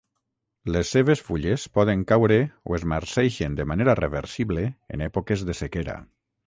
[0.75, 2.39] Les seves fulles poden caure
[2.71, 6.03] o es marceixen de manera reversible en èpoques de sequera.